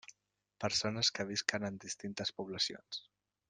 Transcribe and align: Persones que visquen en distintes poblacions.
Persones 0.63 1.11
que 1.19 1.25
visquen 1.33 1.69
en 1.69 1.79
distintes 1.87 2.33
poblacions. 2.41 3.05